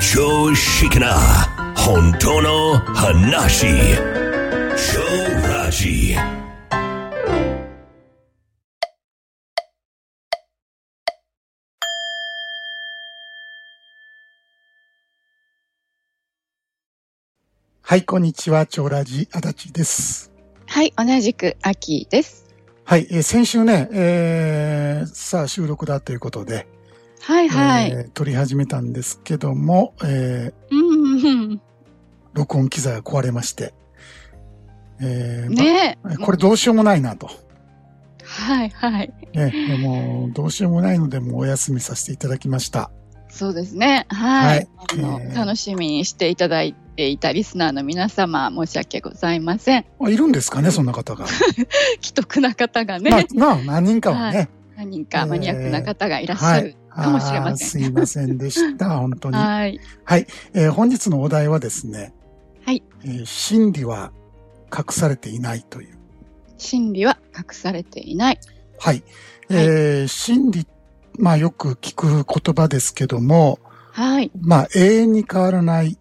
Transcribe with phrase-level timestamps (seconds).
[0.00, 1.14] 常識な
[1.76, 3.66] 本当の話。
[4.76, 5.00] 超
[5.48, 6.16] ラジ。
[17.82, 18.66] はい、こんにちは。
[18.66, 20.32] 超ラジ、足立です。
[20.66, 22.44] はい、同じく秋です。
[22.84, 26.66] はい、えー先週ね、えーさあ収録だということで、
[27.26, 27.90] はいはい。
[27.90, 31.60] えー撮り始めたんですけども、えーうんうん
[32.34, 33.72] 録音機材が壊れまして、
[35.00, 37.30] えーねまこれどうしようもないなと。
[38.24, 39.12] はいはい。
[39.34, 42.90] ね、もうどうしようもないので、もうお休みさせていただきました。
[43.28, 44.06] そうですね。
[44.08, 44.56] はい。
[44.56, 49.86] はいあのえー楽しみにしていただいていたリスナーの皆様、申し訳ございません。
[50.00, 51.26] あいるんですかね、そんな方が。
[52.02, 54.50] 既得な方がね、まあ、まあ、何人かはね。
[54.76, 57.68] 何人かえーマニアックな方がいらっしゃるかもしれません。
[57.68, 59.36] すいませんでした、 本当に。
[59.36, 59.80] はい。
[60.54, 62.14] えー本日のお題はですね、
[62.64, 62.82] はい。
[63.04, 64.12] えー真理は
[64.76, 65.98] 隠されていないという。
[66.56, 68.38] 真理は隠されていない。
[68.78, 69.02] はい。
[69.50, 70.66] えー真理、
[71.18, 73.58] まあよく聞く言葉ですけども、
[73.92, 74.30] はい。
[74.40, 75.98] まあ永遠に変わらない、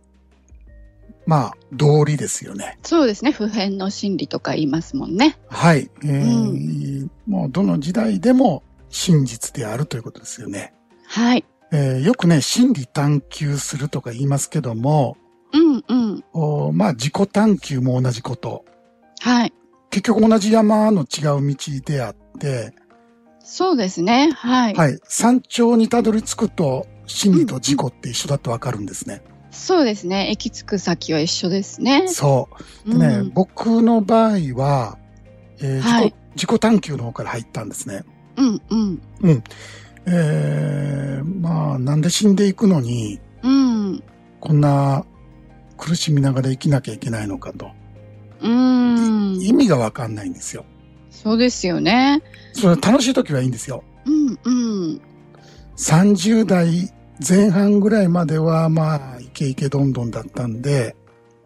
[1.26, 2.78] まあ道理ですよね。
[2.84, 3.32] そうですね。
[3.32, 5.38] 普遍の真理とか言いますもんね。
[5.48, 5.90] はい。
[6.04, 10.74] えーもうどの時代でも真実であるということですよね。
[11.14, 11.46] はい。
[11.72, 15.16] えーよくね、真理探求するとか言いますけども、
[15.54, 16.24] うんうん。
[16.34, 18.66] おまあ自己探求も同じこと。
[19.20, 19.54] はい。
[19.92, 21.56] 結局同じ山の違う道
[21.86, 22.74] であって、
[23.44, 24.32] そうですね。
[24.32, 24.74] はい。
[24.74, 25.00] はい。
[25.04, 29.22] 山頂にたどり着くと、真理と自己って一緒だとわかるんですね。
[29.52, 30.32] そうですね。
[30.32, 32.08] 行き着く先は一緒ですね。
[32.08, 32.50] そ
[32.88, 32.90] う。
[32.90, 34.98] でね、うん僕の場合は、
[35.60, 38.04] えーはい自己、探求の方から入ったんですね。
[38.38, 39.44] うんうん。
[40.06, 44.04] えー、まあ、なんで死んでいくのに、うん。
[44.40, 45.06] こんな
[45.78, 47.72] 苦しみながら生きなきゃいけないのかと。
[48.42, 49.42] うーん。
[49.42, 50.66] 意味がわかんないんですよ。
[51.10, 52.22] そうですよね。
[52.54, 53.84] それ楽しい時はいいんですよ。
[54.06, 54.50] うんう
[54.96, 55.02] ん。
[55.78, 56.92] 30代
[57.26, 60.96] 前半ぐらいまでは、まあ、イケイケどんどんだったんで、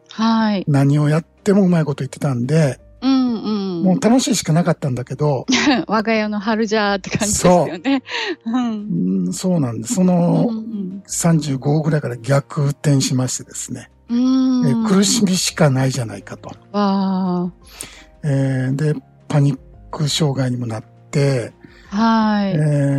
[0.09, 0.65] はい。
[0.67, 2.79] 何をやってもうまいこと言ってたんで。
[3.83, 5.45] もう楽しいしかなかったんだけど、
[5.87, 8.03] 我が家の春じゃーって感じですよね。
[8.45, 9.25] うん。
[9.25, 9.95] うん、そうなんです。
[9.95, 13.89] そうのん35ぐらいから逆転しましてですね。
[14.87, 16.51] 苦しみしかないじゃないかと。
[16.71, 17.51] わ
[18.23, 18.95] えーで、
[19.27, 19.59] パニッ
[19.91, 22.51] ク障害にもなって、ーはい。
[22.51, 22.55] え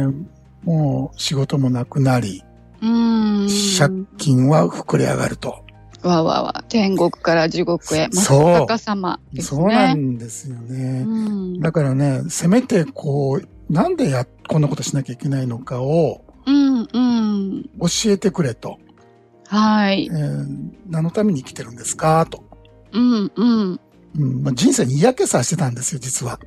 [0.06, 2.42] ーもう仕事もなくなり、
[2.82, 3.48] うん。
[3.78, 5.64] 借金は膨れ上がると。
[6.02, 6.64] わわわ。
[6.68, 8.08] 天国から地獄へ。
[8.12, 10.00] そう真っ逆さまですそうなね。
[10.00, 11.02] んですよね。
[11.06, 11.08] う
[11.56, 11.60] ん。
[11.60, 17.62] だからね、せめてこう、なんでや、こんなことしなきゃいけないのかをうんうん。
[17.80, 18.78] 教えてくれと。
[19.48, 20.14] はいえ。
[20.14, 20.46] ー
[20.88, 22.26] 何のために生きてるんですか？
[22.30, 22.44] と。
[22.92, 23.80] うんうん。
[24.18, 26.38] うんまあ、人生に嫌気さしてたんですよ、実は。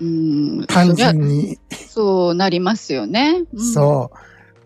[0.00, 0.64] うん。
[0.66, 1.58] 単純に。
[1.88, 3.42] そうなりますよね。
[3.52, 4.10] うんそ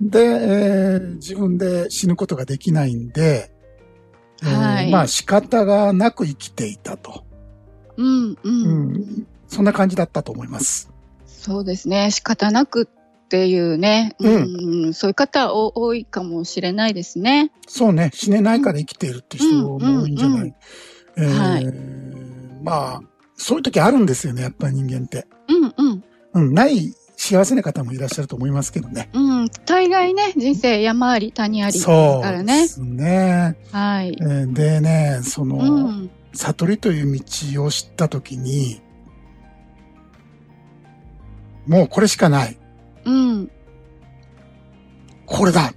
[0.01, 0.11] う。
[0.11, 3.53] で、えー自分で死ぬことができないんで、
[4.43, 7.25] えーはいまあ仕方がなく生きていたと。
[7.97, 8.39] うんう。
[8.43, 9.27] うんん。
[9.49, 10.91] そんな感じだったと思います。
[11.27, 12.11] そうですね。
[12.11, 14.15] 仕方なくっていうね。
[14.19, 17.53] うんうんそういう方お多いかもしれないですね。
[17.69, 20.55] そうね、死ねないから生きているって人も多いんじゃない、
[21.17, 21.67] はい
[22.63, 23.01] まあ、
[23.37, 25.27] そういう時あるんですよね、やっぱり人間って。
[25.49, 26.05] うんうん。
[26.33, 26.93] うん、ない
[27.23, 29.11] 幸せな方もいらっしゃると思いますけどね。
[29.13, 29.49] うん。
[29.67, 32.67] 大概ね、人生山あり谷ありですそうでからね。
[32.67, 33.59] すね。
[33.71, 34.25] はいえ。
[34.25, 36.11] ーでね、その、うん。
[36.33, 37.21] 悟りという
[37.53, 38.81] 道を知ったときに、
[41.67, 42.57] もうこれしかない。
[43.05, 43.51] うん。
[45.27, 45.75] これだ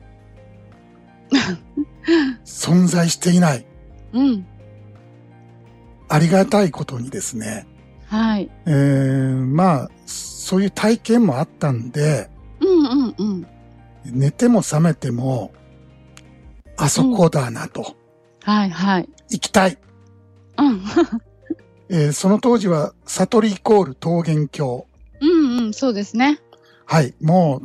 [2.46, 3.66] 存在していない。
[4.14, 4.46] うん。
[6.08, 7.68] ありがたいことにですね。
[8.14, 8.52] はい。
[8.68, 12.30] えー、まあ、そういう体験もあったんで、
[12.60, 13.48] うんうんうん。
[14.06, 15.52] 寝ても覚めても、
[16.78, 17.96] あそこだなと。
[18.44, 19.10] はいはい。
[19.32, 19.80] 行きたい。
[20.60, 20.84] うん。
[21.90, 24.86] えーその当時は、悟りイコール桃源郷。
[25.20, 25.74] うんうん。
[25.74, 26.40] そうですね。
[26.86, 27.64] はい、も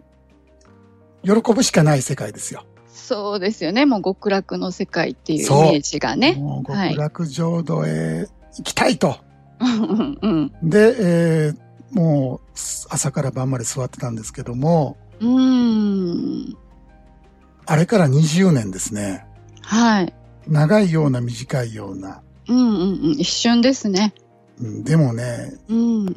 [1.24, 2.64] う、喜ぶしかない世界ですよ。
[2.86, 3.84] そうですよね。
[3.84, 6.36] もう極楽の世界っていうイメージがね。
[6.36, 9.27] もうはい極楽浄土へ行きたいと。
[9.60, 10.52] うん。
[10.62, 12.50] で、えーもう
[12.90, 16.56] 朝から晩まで座ってたんですけども、うーん。
[17.66, 19.26] あれから20年ですね。
[19.62, 20.14] はい。
[20.46, 22.22] 長いような短いような。
[22.48, 23.10] うんうんうん。
[23.12, 24.14] 一瞬ですね。
[24.60, 26.06] うんでもね、うん。
[26.06, 26.16] 道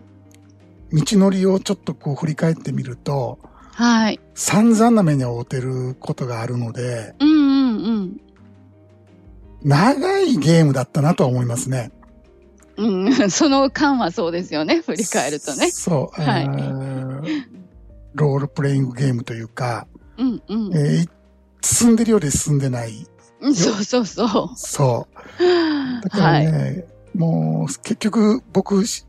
[0.94, 3.40] のりをちょっとこう振り返ってみると、
[3.74, 4.20] はい。
[4.36, 8.22] 散々な目に遭うてることがあるので、うんうんうん。
[9.64, 11.92] 長いゲームだったなとは思いますね。
[12.78, 14.82] うん、 その間はそうですよね。
[14.86, 15.72] 振り返るとね。
[15.72, 16.22] そう。
[16.22, 17.52] はい
[18.14, 19.88] ロールプレイングゲームというか、
[20.18, 20.76] うんうん。
[20.76, 21.10] えー
[21.64, 23.06] 進んでるより進んでない。
[23.40, 24.58] うんそうそうそう。
[24.58, 25.08] そ
[25.40, 26.04] う。
[26.04, 26.52] だからはい。
[26.52, 29.06] ね、もう結局僕、し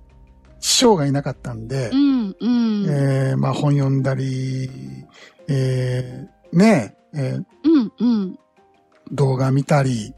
[0.60, 2.86] 師匠がいなかったんでう、んうん。
[2.88, 4.70] えーまあ本読んだり、
[5.48, 8.38] えーね、えーうんうん。
[9.10, 10.14] 動画見たり、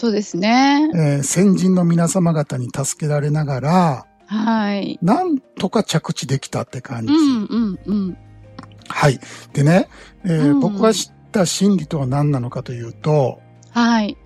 [0.00, 0.88] そうですね。
[0.94, 4.98] えー先人の皆様方に助けられながら、はい。
[5.02, 7.12] なんとか着地できたって感じ。
[7.12, 8.16] うんうんうん。
[8.88, 9.20] はい。
[9.52, 9.90] でね、
[10.24, 13.42] えーうん僕が知った真理とは何なのかというと、
[13.72, 14.16] はい。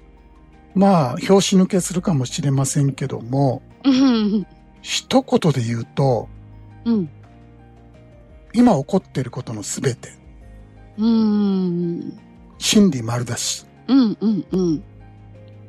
[0.77, 4.47] まあ、拍子抜けするかもしれませんけども、うん
[4.81, 6.29] 一言で言うと、
[6.85, 7.09] うん。
[8.53, 10.11] 今起こっていることのすべて、
[10.99, 12.17] うん。
[12.59, 14.85] 真理丸だし、うんうんうん。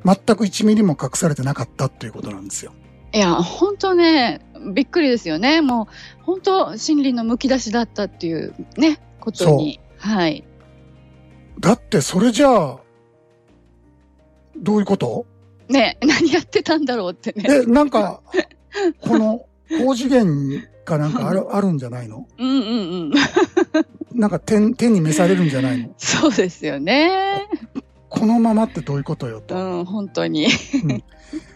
[0.06, 2.74] 全く1ミリも隠されてなかったということなんですよ。
[3.14, 4.42] いや、本当ね、
[4.74, 5.62] びっくりですよね。
[5.62, 5.88] も
[6.22, 9.80] う、本当、心理のむき出しだったっていうね、ことに。
[9.98, 10.44] はい。
[11.60, 12.78] だってそれじゃあ、
[14.58, 15.26] どういうこと？
[15.70, 17.44] ね、何やってたんだろうってね。
[17.64, 18.22] え、なんか、
[19.02, 19.46] この、
[19.80, 22.28] 高次元かなんかある、 あるんじゃないの？
[22.38, 22.64] うんうんう
[23.08, 23.12] ん。
[24.14, 25.90] なんか天、天に召されるんじゃないの？
[25.98, 27.48] そうですよね。
[28.18, 29.56] このままってどういうことよと。
[29.56, 30.48] うん、本当に。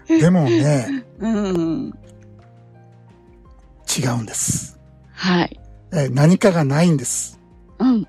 [0.08, 1.94] でもね、 うん。
[3.98, 4.78] 違うんです。
[5.14, 5.60] はい。
[5.94, 7.40] え何かがないんです。
[7.80, 8.08] うん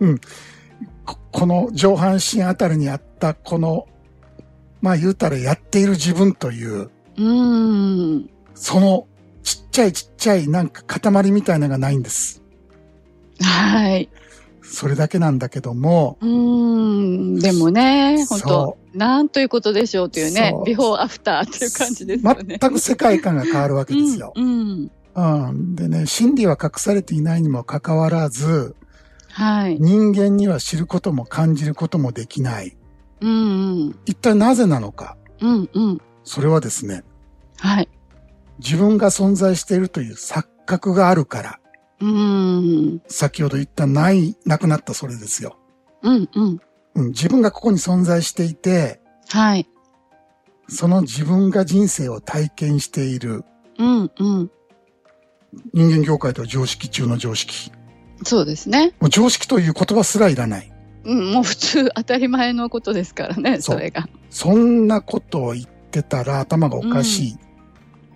[0.00, 0.20] うん。
[1.04, 3.86] ここの上半身あたりにあったこの、
[4.80, 8.30] まあ言うたらやっている自分という、うん。
[8.54, 9.06] その
[9.42, 12.42] ちっちゃいちっちゃいなんか塊みたいなのがないんです。
[13.40, 14.08] はい。
[14.64, 17.38] それだけなんだけども、うん。
[17.38, 22.58] でもね、本当そなんということでしょうというねビフォーアフターっていう感じですよね。
[22.60, 24.32] 全く世界観が変わるわけですよ。
[24.34, 24.90] うん。
[25.14, 25.76] うん。
[25.76, 28.74] でね、真理は隠されていないにもかかわらず、
[29.30, 29.78] はい。
[29.80, 32.76] 人間には知ることも感じることもできない。
[33.20, 33.98] うんうん。
[34.06, 35.16] 一体なぜなのか。
[35.40, 36.00] うんうん。
[36.24, 37.04] それはですね、
[37.58, 37.88] はい。
[38.58, 41.60] 自分が存在しているという錯覚があるから。
[42.00, 43.02] うん。
[43.08, 45.56] 先ほど言ったない、なくなったそれですよ。
[46.02, 46.60] うんうん。
[46.96, 49.68] うん、自分がここに存在していて、はい。
[50.68, 53.44] その自分が人生を体験している
[53.78, 54.50] うんうん。
[55.72, 57.72] 人間業界とは常識中の常識。
[58.24, 58.94] そうですね。
[59.00, 60.72] もう常識という言葉すらいらない。
[61.04, 64.08] うん、もう普通当たり前のことですからね、それが。
[64.30, 67.36] そんなことを言ってたら頭がおかしい。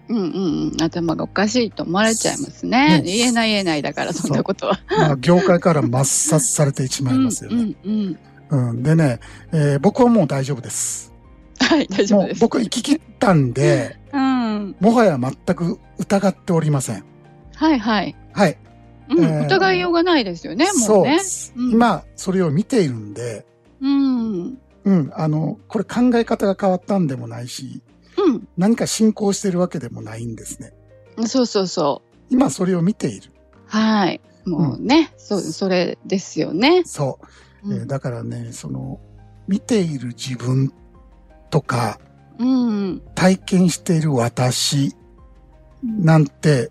[0.09, 0.83] うんうんうん。
[0.83, 3.01] 頭がおかしいと思われちゃいますね。
[3.01, 4.81] ね言えない言えないだから、そんなことは。
[4.89, 7.57] まあ、業界から抹殺されてしまいますよね。
[7.85, 8.19] うんうん
[8.51, 8.71] うん。
[8.71, 9.21] うん、でね、
[9.53, 11.13] えー僕はもう大丈夫です。
[11.61, 12.41] はい、大丈夫です。
[12.41, 14.77] 僕生き切ったんで、うん。
[14.81, 17.05] もはや全く疑っておりません。
[17.55, 18.17] はいはい。
[18.33, 18.57] はい。
[19.11, 21.17] うん、えー疑いようがないですよね、もそううね。
[21.17, 21.53] です。
[21.57, 23.45] うん今、それを見ているんで、
[23.81, 24.59] うん。
[24.85, 27.83] うん、あの、これ考え方が変わったんでもないし、
[28.57, 30.37] 何か進行してるわけでもないん。
[30.37, 30.73] ですね。
[31.27, 32.25] そうそうそう。
[32.31, 33.33] 今それを見ている。
[33.67, 34.21] はい。
[34.47, 36.83] もうね、そう、それですよね。
[36.85, 37.19] そ
[37.65, 37.69] う。
[37.69, 37.79] うん。
[37.81, 39.01] えーだからね、その、
[39.47, 40.73] 見ている自分
[41.51, 41.99] とか、
[42.39, 43.03] うん。
[43.15, 44.95] 体験している私
[45.83, 46.27] なん。
[46.27, 46.71] て、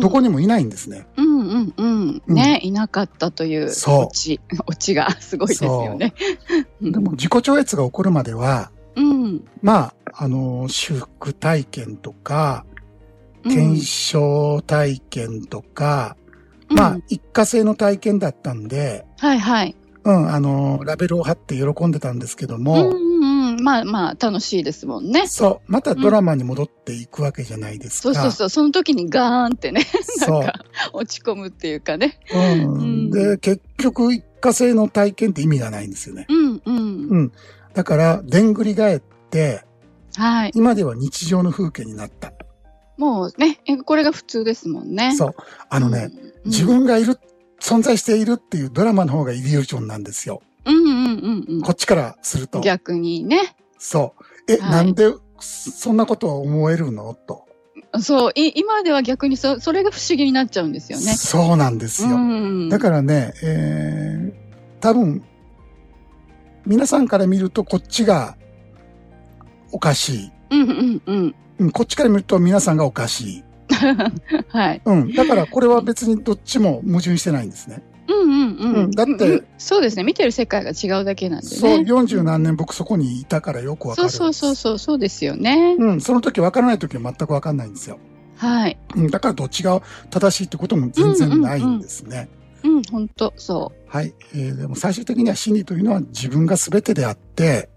[0.00, 0.68] どこにもいないん。
[0.70, 1.06] ですね。
[1.16, 1.40] うん。
[1.40, 1.74] うん。
[1.76, 2.22] うん。
[2.28, 6.14] ね、いなかったというそうオチ、オチがすごいですよね。
[6.80, 9.44] でも自己超越が起こるまでは、うん。
[9.62, 12.72] まあ、あの、修復体験とか、うん
[13.42, 16.16] 検証体験とか、
[16.68, 19.74] まあうん、一過性の体験だったんで、はいはい。
[20.04, 23.62] うん、あの、ラベルを貼って喜んでたんですけども、うんうん。
[23.62, 25.26] まあまあ、楽しいですもんね。
[25.28, 28.02] そう、またドラマに戻っていくわけじゃないですか。
[28.02, 28.48] そうそうそう。
[28.48, 29.82] その時にガーンってね、
[30.20, 30.54] なんか
[30.92, 32.18] 落ち込むっていうかね。
[32.32, 36.26] うんうんで、結局、一過性の体験って意味がないんですよね。
[36.28, 37.08] うんうん。
[37.08, 37.32] うん。
[37.74, 39.00] だから、でんぐり返っ
[39.30, 39.64] て、
[40.16, 40.50] はい。
[40.54, 42.32] 今では日常の風景になった。
[42.98, 45.16] もうね、えこれが普通ですもんね。
[45.16, 45.34] そう。
[45.70, 47.18] あのね、うん自分がいる、
[47.60, 50.42] 存在しているっていうドラマの方がイリュージョンなんですよ。
[50.64, 51.62] うんうんうんうん。
[51.62, 52.60] こっちからすると。
[52.60, 53.54] 逆にね。
[53.78, 54.14] そ
[54.48, 54.52] う。
[54.52, 57.14] え、はいなんで、そんなことは思えるの？
[57.14, 57.46] と。
[58.00, 61.14] そう、い今では逆にそ、それが不思議になっちゃうんですよね。
[61.14, 62.08] そうなんですよ。
[62.10, 62.68] うん。
[62.68, 65.24] だからね、えー、多分、
[66.66, 68.36] 皆さんから見るとこっちが
[69.70, 70.30] おかしい。
[70.50, 71.34] うんうんうん。
[71.58, 73.44] うん、こっちから見ると皆さんがおかしい。
[74.48, 74.82] はい。
[74.84, 75.12] うん。
[75.12, 77.82] だからこれは別にどっちも矛盾してないんですね。
[78.08, 78.74] うんうんうん。
[78.74, 80.04] うんだってうんそうですね。
[80.04, 81.56] 見てる世界が違うだけなんでね。
[81.56, 84.10] そう、40何年僕そこにいたからよくわかる。
[84.10, 85.76] そうそうそうそう、そうですよね。
[85.78, 87.98] うん、その時わからない時は全くわかんないんですよ。
[88.36, 88.78] はい。
[88.96, 92.28] うん、だからどっちが正しいってことも全然ないんですね。
[92.32, 92.41] うん、
[92.90, 94.14] 本当そはい。
[94.34, 97.68] えーでも最終的には真理というのは自分が全てであって、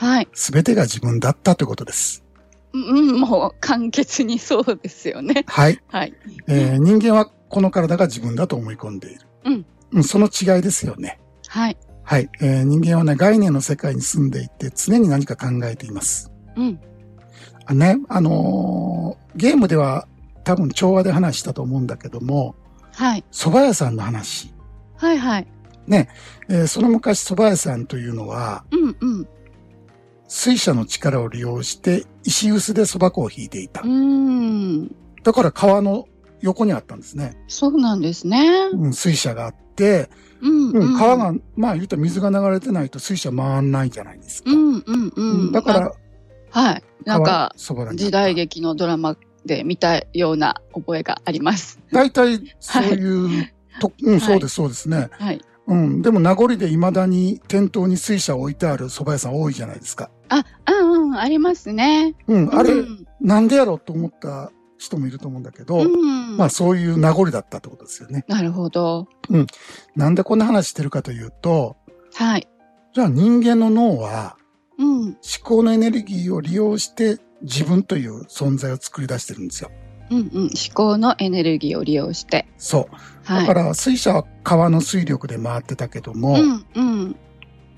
[0.00, 0.04] う。
[0.04, 0.28] はい。
[0.32, 2.24] 全てが自分だったということです。
[2.72, 5.44] うん、うんもう簡潔にそうですよね。
[5.46, 5.80] はい。
[5.88, 6.14] はい。
[6.48, 9.20] えー人間はこの体が自分だと思い込んでいる。
[9.44, 9.66] うん。
[9.92, 11.20] うん、その違いですよね。
[11.48, 11.76] はい。
[12.02, 12.28] はい。
[12.40, 16.30] えー人間はね、概念の世界に住んでいて、常に何か考えています。
[16.56, 16.80] うん。
[17.66, 20.08] あね、あのーゲームでは
[20.42, 22.56] 多分調和で話したと思うんだけども、
[23.00, 23.24] はい。
[23.32, 24.52] 蕎麦屋さんの話。
[24.96, 25.46] はいはい。
[25.88, 29.28] えーその昔蕎麦屋さんというのは、うんうん。
[30.28, 33.84] 水車の力を利用して石臼で蕎麦粉を引いていたう。
[33.84, 34.94] ーん。
[35.22, 36.08] だから川の
[36.42, 37.42] 横にあったんですね。
[37.48, 38.68] そうなんですね。
[38.70, 40.10] うん、水車があって、
[40.42, 44.50] うん、うん、川が、まあ言うと水が流れてないと水車回んないじゃないですか。
[44.50, 45.86] うんうんううんんだから、
[46.52, 46.82] あはい。
[47.06, 47.54] なんか、
[47.94, 51.80] 時代劇のドラマで見たような覚えがあります。
[51.92, 55.08] 大体そういう、とうん、はいそうです、そうですね。
[55.12, 55.40] はい。
[55.66, 56.02] うん。
[56.02, 60.10] でも名残で未だに店頭に水車を置いてある蕎麦屋さん多いじゃないですか。
[60.28, 62.14] あ、うんうん、ありますね。
[62.26, 62.54] うん。
[62.54, 66.38] あれ、うんなんでやろうと思った人もいると思うんだけど、うん。
[66.38, 68.24] まあそういう名残だったってことですよね。
[68.28, 69.08] なるほど。
[69.94, 71.76] なんでこんな話してるかというと、
[72.14, 72.48] はい。
[72.94, 74.36] じゃあ人間の脳は
[74.78, 75.00] うん。
[75.02, 79.70] 思考のエネルギーを利用して自分という存在を作り出してるんですよ。
[80.10, 80.26] うんうん。
[80.42, 82.46] 思考のエネルギーを利用して。
[82.58, 82.96] そう。
[83.24, 83.46] はい。
[83.46, 87.16] だから水車は川の水力で回ってたけども、うんうん。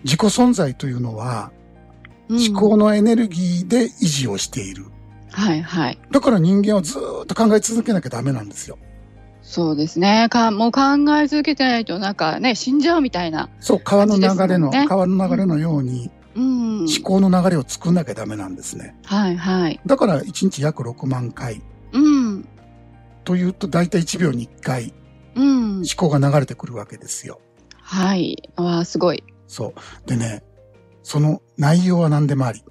[0.05, 1.53] 自己存在というのは
[2.29, 4.87] うん思考のエネルギーで維持をしている。
[5.31, 5.99] はいはい。
[6.11, 8.79] だから人間はずーっと考え続けなきゃダメなんですよ。
[9.43, 10.29] そうですね。
[10.31, 10.81] か、もう考
[11.17, 13.49] え続けてないとなんかね、死んじゃうみたいな。
[13.61, 16.11] そう、川の流れの、川の流れのようにうん。
[16.35, 18.97] 思考の流れを作んなきゃダメなんですね。
[19.05, 19.81] はいはい。
[19.87, 21.63] だから1日約6万回
[21.93, 22.49] うん。
[23.25, 24.95] というと大体1秒に1回
[25.35, 25.85] うん思。
[25.97, 27.41] 考が流れてくるわけですよ。
[27.81, 28.51] はい。
[28.57, 29.23] わあ、すごい。
[29.47, 30.09] そう。
[30.09, 30.43] でね、
[31.03, 32.63] その内容は何でもあり、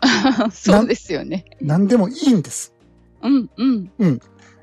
[0.52, 1.44] そうですよね。
[1.60, 2.74] 何でもいいんです。
[3.22, 4.20] うんうん。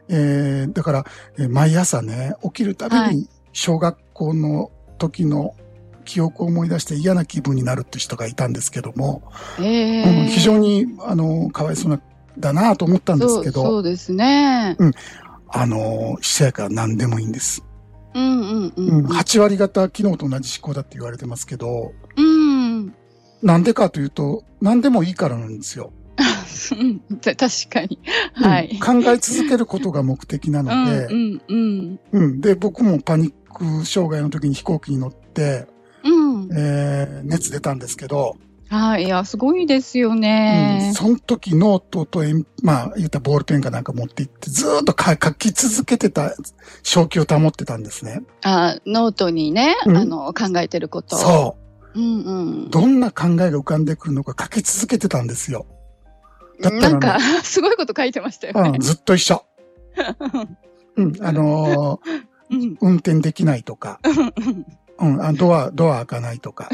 [0.08, 1.06] えー、だから、
[1.38, 5.56] えー毎朝ね、起きるたびはに小学校の時の
[6.06, 9.24] 記憶を思い出して嫌な気分になるって人がいたんですけども、
[9.60, 12.00] ええうん非常に、あの、かわいそうな、
[12.38, 14.78] だなと思ったんですけそうそど、うですね。
[15.50, 17.64] あの、しやか何でもいいんです。
[18.14, 19.08] うんうんううん、ん。
[19.08, 22.94] 8割方昨日と同じ思考だって言われてますけど、うん。
[23.42, 25.92] なんでかというと、何でもいいからなんですよ。
[27.22, 27.36] 確
[27.70, 28.00] かに。
[28.34, 28.70] はい。
[28.72, 32.00] うん考え続けることが目的なうので、んうんうん。
[32.12, 32.42] うん。
[32.42, 35.75] で、僕もパニック障害の時に飛行機に乗って、う
[36.48, 36.58] ん。
[36.58, 38.38] えー、熱出たんですけど、
[38.70, 39.04] はい。
[39.04, 40.92] いや、すごいですようん、ね。
[40.96, 46.34] その時ノートと鉛、まあ、言ったらボールペンかなんか持って行って、ずーっとか書き続けてた、
[46.82, 48.24] 正気を保ってたんですね。
[48.44, 51.20] あノートにね、うんあの、考えてることを。。
[51.20, 51.58] そ
[51.96, 52.70] ううんうんう。。
[52.70, 55.68] どんな考えが浮かんでくるのか書き続けてたんですよ。
[56.60, 58.80] だったらねなんか、 すごいこと書いてましたよねうん、。
[58.80, 59.46] ずっと一緒。
[60.98, 62.22] うん、あのー
[62.52, 64.00] うん運転できないとか、
[65.00, 66.70] うん、あドア、ドア開かないとか、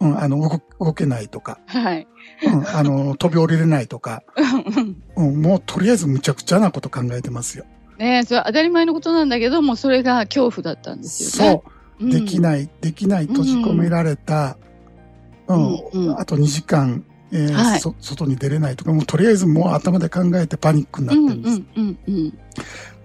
[0.00, 2.06] うん、あの、動動けないとか、はい。
[2.42, 4.22] うん、あの、飛び降りれないとか、
[5.16, 7.64] うん、もうとりあえずむちゃくちゃなこと考えてますよ。
[7.98, 11.62] ねえそれは当たり前のことなんだけども、それが恐怖だったんですよね。
[12.00, 12.40] そう、できい。
[12.40, 14.56] ない、できない、閉じ込められた、
[15.48, 16.06] うん、うん。
[16.06, 16.18] うん。
[16.18, 21.62] あと2時間、えーはいそ外に出れないとか、もうとりあえずもう頭で考えてパニックになうんってるんです。
[21.76, 22.38] うんうんうん。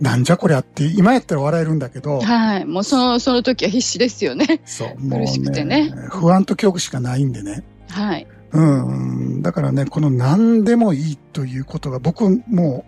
[0.01, 2.65] なんじゃこりゃって、今やったら笑えるんだけど、はい。
[2.65, 4.61] もうその、その時は必死ですよね。
[4.65, 7.63] そう、も う苦しくてね不安と恐怖しかないんでね。
[7.89, 8.27] はい。
[8.51, 12.85] うん、だからね、この何でもいいということが僕も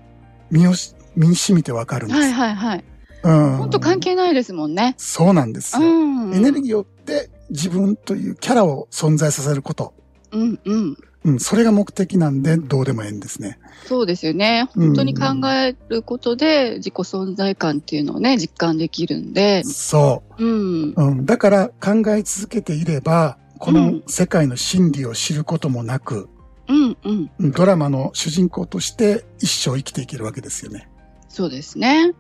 [0.52, 2.20] う身をし、身に染みてわかるんです。
[2.20, 2.84] はいはいはい。
[3.24, 3.58] うん。
[3.58, 4.96] 本当関係ないですもんね。
[4.98, 5.88] そうなんですうよ。
[5.90, 6.34] ん。
[6.34, 9.94] エネルギーをって自分というキャラを存在させること。
[10.32, 10.98] うんうん。
[11.28, 13.60] うん、それが目的なんでどうでもええんですね。
[13.86, 14.70] そうですよね。
[14.76, 19.64] うん本当に考えることで自己存在感っていうのをね、実感できるんで。
[19.66, 20.90] そうん。
[20.92, 20.94] う。
[20.96, 26.30] うん、だから考え続けていれば、この世界の真理を知ることもなく、
[26.70, 27.32] うんうん。
[27.40, 30.90] うんドラマの主人公として一生生きていけるわけですよね。
[31.28, 32.14] そうですね。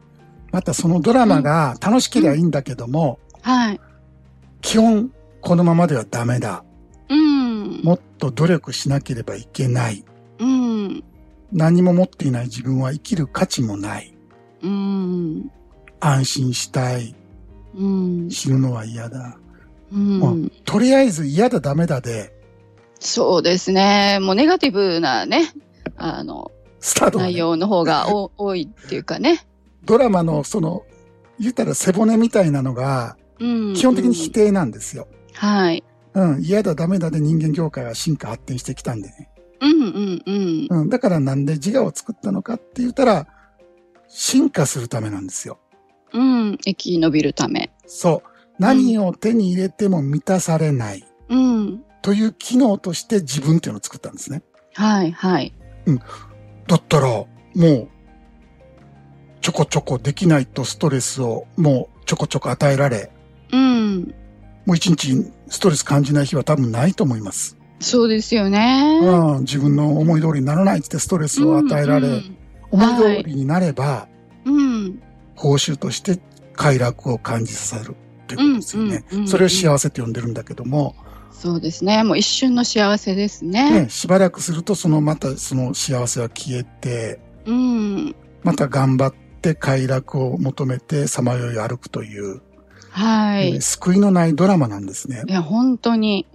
[0.52, 3.80] またそのドラマが楽しければいいんだけども、はい。
[4.62, 6.66] 基本このままではダメだ。
[7.10, 7.47] うん。
[7.84, 10.04] もっと努力しなければいけない。
[10.40, 11.04] うん。
[11.52, 14.14] 何も持っていない自分は生きる価値もない。
[14.62, 15.52] うん。
[16.00, 17.16] 安心したい。
[17.76, 18.30] うん。
[18.30, 19.38] 死ぬのは嫌だ。
[19.92, 20.52] うん。
[20.66, 22.38] とりあえず嫌だダメだで、
[23.00, 24.20] そうですね。
[24.22, 25.54] もうネガティブなね、
[25.96, 29.48] あの、スタートがね、内容の方がお多いっていうかね。
[29.86, 30.84] ドラマのその、
[31.40, 33.74] 言ったら背骨みたいなのが、うん。
[33.76, 35.08] 基本的に否定なんですよ。
[35.34, 35.84] はい。
[36.18, 39.30] うん、嫌だダメだで人間業界は進化発展してきたんでね。
[39.62, 40.68] うんうんうん。
[40.82, 43.28] うん、だからなんで自我を作ったのかって言ったら、
[44.08, 45.60] 進化するためなんですよ。
[46.14, 46.58] うん。
[46.58, 47.72] 生き延びるため。
[47.86, 48.30] そう。
[48.58, 51.84] 何を手に入れても満たされないうん。
[52.02, 54.42] という機能として自分っていうのを作ったんですね。
[54.74, 55.54] はいはい。
[56.66, 57.88] だったら、もう、
[59.42, 63.12] ちょこちょこできないとストレスをもうちょこちょこ与えられ、
[63.52, 64.16] うん。
[64.68, 67.58] もう一日ストレス感じない日は多分ないと思います。
[67.80, 69.00] そうですよね。
[69.02, 72.38] うん、自分の思い通りにならないってストレスを与えられ、うん
[72.70, 74.10] 思い通りになれば、
[74.44, 75.02] うん。
[75.36, 76.20] 報酬として
[76.54, 79.06] 快楽を感じさせるっていうことですよね。
[79.10, 80.96] うんうんうんそれを幸せって呼んでるんだけども、
[81.32, 82.04] そうですね。
[82.04, 83.84] もう一瞬の幸せですね。
[83.84, 88.16] ね、しばらくするとそのまたその幸せは消えて、うん。
[88.44, 92.42] また頑張って快楽を求めてさまよい歩くという、
[92.98, 93.54] はい。
[93.54, 95.32] えー救いのないドラマなんですねい。
[95.32, 96.26] や、本当に。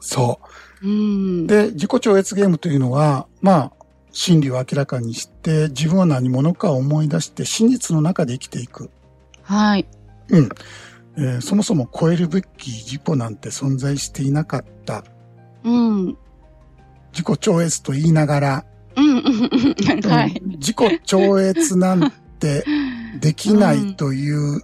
[0.00, 0.38] そ
[0.82, 0.90] うう。
[0.90, 1.46] ん。
[1.48, 3.72] で、自己超越ゲームというのは、まあ、
[4.12, 8.88] 真理を明らかにして、自分は何者かを思い出して、真実の中で生きていく。
[9.42, 9.86] はい。
[10.28, 10.48] うん。
[11.16, 15.04] えーそもそも超えるべき自己なんて存在していなかった。
[15.64, 16.06] うん。
[17.12, 18.64] 自己超越と言いながら、
[18.96, 19.22] うん。
[20.08, 20.40] はい。
[20.42, 22.64] うん自己超越なんて
[23.20, 24.62] できないという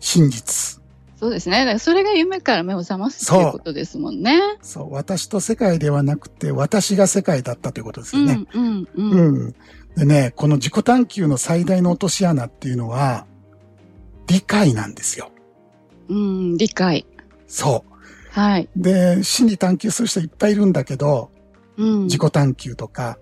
[0.00, 0.77] 真実。
[1.18, 1.58] そうですね。
[1.58, 4.40] だからそれが夢から目を覚ますっていうことですもんね。
[4.62, 8.46] そう、私と世界ではなくて、私が世界だったということですよね。
[8.54, 9.36] うんうんうん。
[9.36, 9.54] うん。
[9.96, 13.26] でね、この自己探求の最大の落とし穴っていうのは、
[14.28, 15.32] 理解なんですよ。
[16.08, 17.04] うん、理解。
[17.48, 17.84] そ
[18.30, 18.68] はい。
[18.76, 18.80] う。
[18.80, 21.30] で、心理探求する人いっぱいいるんだけど、
[21.76, 22.04] うん。
[22.04, 23.18] 自己探求とか、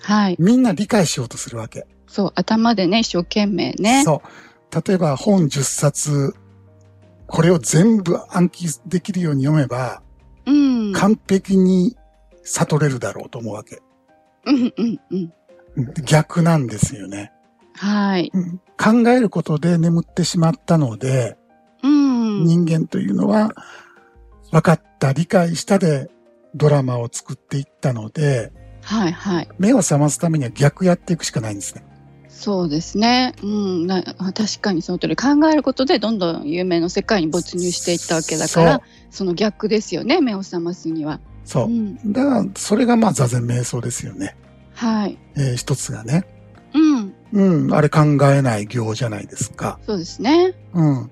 [0.00, 0.36] はい。
[0.38, 1.86] みんな理解しようとするわけ。
[2.06, 4.02] そう、頭でね、一生懸命ね。
[4.04, 4.88] そう。
[4.88, 6.34] 例えば本10冊、
[7.28, 10.02] これを全部暗記できるように読めば、
[10.46, 10.92] うん。
[10.94, 11.96] 完璧に
[12.42, 13.80] 悟れるだろうと思うわけ。
[14.46, 15.00] うんうんうん。
[15.10, 15.32] うん
[16.04, 17.30] 逆なんですよね。
[17.74, 18.30] はい。
[18.34, 21.36] うん考えることで眠ってしまったので、
[21.82, 22.44] うん。
[22.44, 23.50] 人間というのは、
[24.52, 26.08] 分かった、理解したで
[26.54, 29.48] ドラマを作っていったので、はいはい。
[29.58, 31.84] 目を覚ますためには逆やっていくしかないんですね。
[32.38, 33.34] そうですね。
[33.42, 33.86] うん。
[33.88, 35.16] な確かにその通り。
[35.16, 40.20] 考えることでどんどん夢の世界に没入していったわけだから、その逆ですよね。
[40.20, 41.18] 目を覚ますには。
[41.44, 41.68] そうう。
[41.68, 42.12] ん。
[42.12, 44.36] だから、それがまあ座禅瞑想ですよね。
[44.72, 45.18] はい。
[45.36, 46.26] えー一つがね。
[46.74, 47.14] うん。
[47.32, 49.80] うん、あれ考えない行じゃないですか。
[49.84, 50.54] そうですね。
[50.74, 51.10] うん。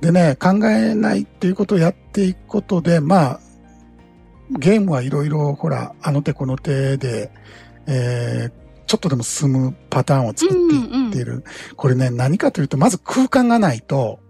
[0.00, 3.40] でね、考えないっていうことをやっていくことで、まあ、
[4.58, 7.30] ゲームはいろいろ、ほら、あの手この手で、
[7.86, 11.44] えーちょっとでも進むパターンを作っていっている。
[11.76, 14.20] これね、何かというと、まず空間がないと、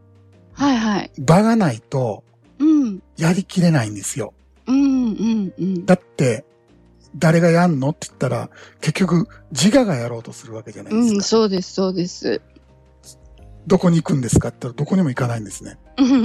[0.53, 1.11] はいはい。
[1.19, 2.25] 場がないと、
[2.59, 3.03] うん。
[3.17, 4.35] やりきれないんですよ。
[4.67, 5.87] うんうんうん。
[5.87, 6.45] だって、
[7.17, 11.15] 誰がやんのって言ったら、結局、自我がやろうとするわけじゃないですか。
[11.15, 12.41] うん、そうです、そうです。
[13.67, 15.79] どこに行くんですかって言ったら、どこにも行かないんですね。
[15.97, 16.25] うんうんう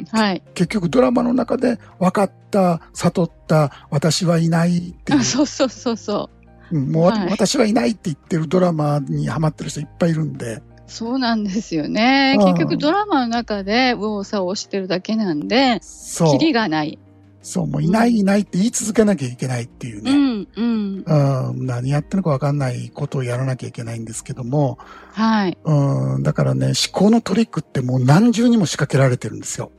[0.00, 0.04] ん。
[0.10, 0.42] はい。
[0.54, 6.30] 結局ドラマの中で分かった、悟った、私はいないっていうあ、そうそうそうそ
[6.72, 6.76] う。
[6.76, 12.36] うんもうわ、はい私はいないって言ってるドラマにハマってる人いっぱいいるんで、そうなんですよね。
[12.38, 16.46] うん結局ドラマの中で右往左往してるだけなんで、そうキ。
[16.46, 16.98] リがない。
[17.44, 20.12] そう、もういないいないって言い続けなきゃいけないっていううね。
[20.12, 21.04] んうん。
[21.06, 24.78] うん、何やってるのか分かんないことをやらなきゃいけないんですけども、
[25.12, 25.58] はい。
[25.62, 29.70] うん、だからね、思考のトリックってもう何重にも仕掛けられてるんですよ。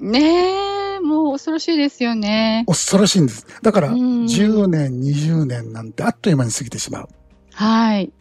[0.00, 0.71] ねえ、
[1.32, 2.64] 恐ろしいですよね。
[2.66, 3.46] 恐ろしいんです。
[3.62, 7.08] だから、うん10年、20年なんてあっという間に過ぎてしまう。
[7.54, 8.12] はい。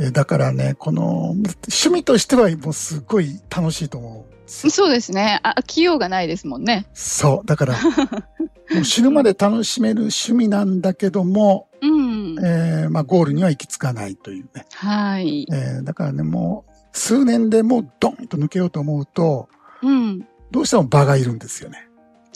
[0.00, 4.38] えだからね、この、趣味としてはもうすごい楽しいと思う。
[4.46, 5.40] そうですね。
[5.42, 6.86] あ、起用がないですもんね。
[6.94, 7.46] そう。
[7.46, 7.74] だから、
[8.74, 12.38] もう死ぬまで楽しめる趣味なんだけども、うん。
[12.44, 14.66] えーまあゴールには行き着かないというね。
[14.74, 15.46] はい。
[15.52, 19.48] えーだからね、もう数年でもうドンと抜けようと思うと、
[19.82, 20.26] うん。
[20.50, 21.87] どうしても場がいるんですよね。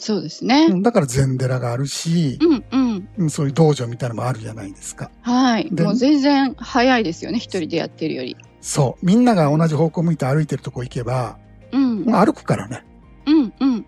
[0.03, 0.67] そうですね。
[0.69, 3.09] うんだから禅寺があるし、うんうん。
[3.17, 5.09] うんそういう道場みたいなのもあるじゃないですか。
[5.21, 5.69] はい。
[5.71, 7.37] でもう全然早いですよね。
[7.37, 8.35] 一人でやってるより。
[8.59, 9.05] そう。
[9.05, 11.37] みんなが同じ方向向いて歩いてるとこ行けば、
[11.71, 12.05] うん。
[12.05, 12.83] 歩くからね。
[13.25, 13.85] うんうん。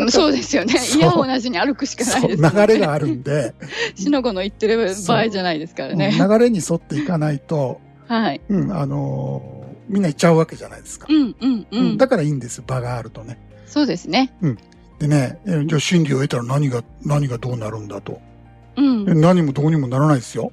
[0.00, 0.10] うん。
[0.10, 0.74] そうですよね。
[0.96, 2.50] いや同じに歩くしかないですね。
[2.52, 3.54] 流れがあるんで、
[3.94, 6.16] しのごの言ってる場合じゃないですからね。
[6.18, 8.40] うん流れに沿っていかないと、はい。
[8.48, 11.06] うん、あのーみんな行っちゃうわけじゃないですか。
[11.08, 11.96] うんうんううんん。
[11.96, 13.38] だからいいんです、場があるとね。
[13.66, 14.32] そうですね。
[14.98, 18.20] でね、えじゃあ真理を得たら何が、何がどうなるんだと。
[18.76, 19.14] うんえ。
[19.14, 20.52] 何もどうにもならないですよ。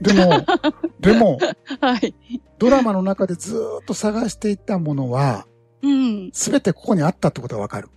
[0.00, 0.44] でも、
[1.00, 1.38] でも、
[1.80, 2.14] はい。
[2.58, 5.46] ドラマの中でずーっと探していったものは、
[5.82, 6.30] うん。
[6.32, 7.88] すべてここにあったってことがわかる。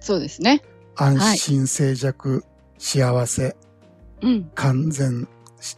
[0.00, 0.62] そうですね。
[0.96, 2.42] 安心、静寂、
[2.78, 3.56] 幸せ、
[4.22, 4.50] うん。
[4.54, 5.28] 完全、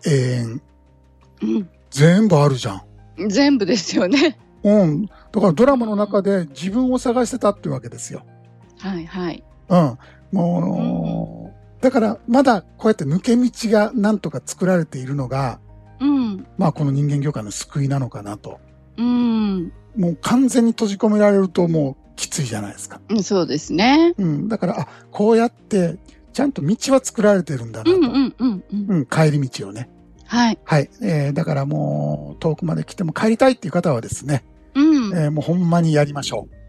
[0.07, 0.63] 永遠。
[1.43, 1.69] うん。
[1.91, 2.83] 全全部あるじゃ
[3.19, 3.29] ん。
[3.29, 4.39] 全部ですよね。
[4.65, 5.07] うん。
[5.07, 8.25] だからドラマの中で自分を探してたってわけですよ。
[8.85, 9.43] はいはい。
[9.69, 9.99] うん。
[10.33, 15.59] もう、だからまだこうやって抜け道がなんとか作られているのが、
[16.01, 16.47] うん。
[16.59, 18.61] まあこの人間業界の救いなのかなと。
[18.99, 19.73] うん。
[19.97, 23.01] もう完全に閉じ込められるともうきついじゃないですか。
[23.09, 24.15] うんそうですね。
[24.19, 24.49] うん。
[24.49, 25.97] だから、あ、こうやって
[26.33, 27.97] ちゃんと道は作られてるんだなと。
[27.97, 28.87] うんうんうんうん。
[28.89, 29.89] うん、帰り道をね。
[30.27, 30.59] はい。
[30.65, 30.91] はい。
[31.03, 34.45] えー、だからもう遠くまで来ても帰りたいっていう方はですね、
[34.75, 35.17] うん。
[35.17, 36.64] えーもうほんまにやりましょう。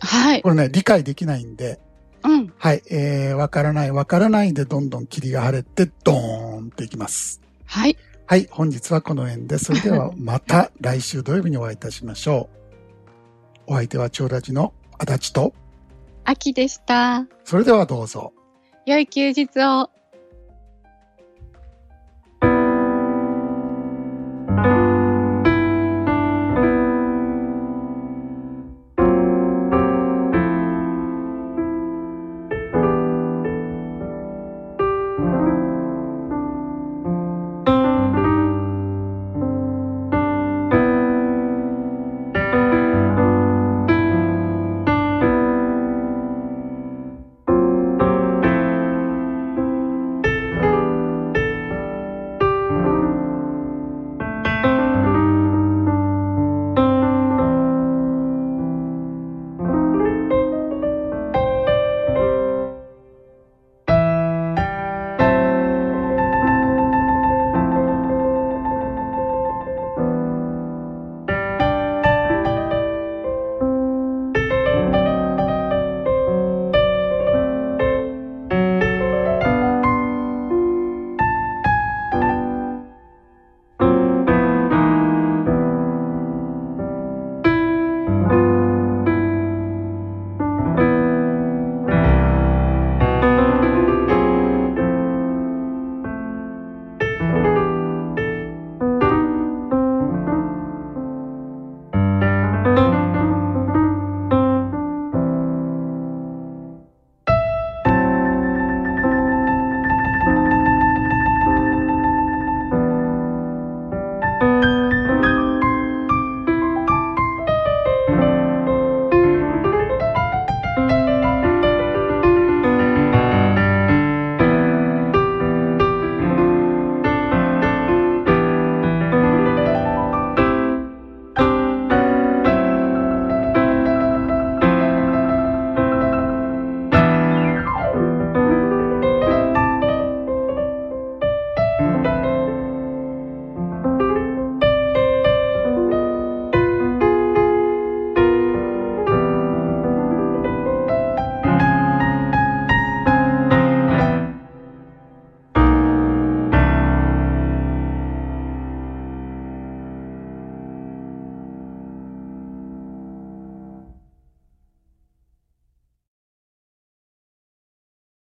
[0.00, 0.42] はい。
[0.42, 1.80] これね、理解できないんで、
[2.24, 2.52] うん。
[2.56, 7.40] はい、えー、わからない、わからないでどんどん霧が晴れて、ドーンっていきます。
[7.66, 7.96] はい。
[8.26, 12.48] はい、本日はこの辺で、それでは また来週土曜日にお会いいたしましょ
[13.68, 13.72] う。
[13.72, 15.54] お相手は長ラジの足立と、
[16.24, 17.26] 秋でした。
[17.44, 18.32] それではどうぞ。
[18.86, 19.90] 良い休日を。